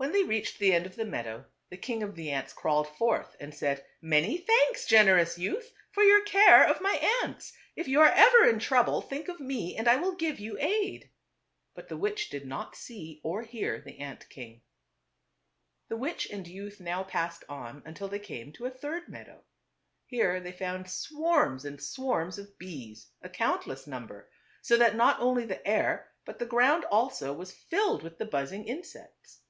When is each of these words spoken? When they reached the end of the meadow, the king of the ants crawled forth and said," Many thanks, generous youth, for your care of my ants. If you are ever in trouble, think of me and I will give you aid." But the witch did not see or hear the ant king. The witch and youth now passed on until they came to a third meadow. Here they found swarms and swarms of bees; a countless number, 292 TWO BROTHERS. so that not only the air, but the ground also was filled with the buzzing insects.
When 0.00 0.12
they 0.12 0.22
reached 0.22 0.60
the 0.60 0.72
end 0.72 0.86
of 0.86 0.94
the 0.94 1.04
meadow, 1.04 1.44
the 1.70 1.76
king 1.76 2.04
of 2.04 2.14
the 2.14 2.30
ants 2.30 2.52
crawled 2.52 2.86
forth 2.98 3.34
and 3.40 3.52
said," 3.52 3.84
Many 4.00 4.38
thanks, 4.38 4.86
generous 4.86 5.36
youth, 5.36 5.72
for 5.90 6.04
your 6.04 6.22
care 6.24 6.62
of 6.68 6.80
my 6.80 7.18
ants. 7.24 7.52
If 7.74 7.88
you 7.88 8.00
are 8.00 8.12
ever 8.12 8.44
in 8.48 8.60
trouble, 8.60 9.02
think 9.02 9.26
of 9.26 9.40
me 9.40 9.76
and 9.76 9.88
I 9.88 9.96
will 9.96 10.14
give 10.14 10.38
you 10.38 10.56
aid." 10.60 11.10
But 11.74 11.88
the 11.88 11.96
witch 11.96 12.30
did 12.30 12.46
not 12.46 12.76
see 12.76 13.20
or 13.24 13.42
hear 13.42 13.80
the 13.80 13.98
ant 13.98 14.28
king. 14.30 14.62
The 15.88 15.96
witch 15.96 16.30
and 16.30 16.46
youth 16.46 16.78
now 16.78 17.02
passed 17.02 17.42
on 17.48 17.82
until 17.84 18.06
they 18.06 18.20
came 18.20 18.52
to 18.52 18.66
a 18.66 18.70
third 18.70 19.08
meadow. 19.08 19.42
Here 20.06 20.38
they 20.38 20.52
found 20.52 20.88
swarms 20.88 21.64
and 21.64 21.82
swarms 21.82 22.38
of 22.38 22.56
bees; 22.56 23.08
a 23.20 23.28
countless 23.28 23.88
number, 23.88 24.30
292 24.62 24.62
TWO 24.62 24.64
BROTHERS. 24.68 24.68
so 24.68 24.76
that 24.76 24.96
not 24.96 25.18
only 25.20 25.44
the 25.44 25.66
air, 25.66 26.12
but 26.24 26.38
the 26.38 26.46
ground 26.46 26.84
also 26.84 27.32
was 27.32 27.50
filled 27.50 28.04
with 28.04 28.16
the 28.18 28.26
buzzing 28.26 28.64
insects. 28.64 29.40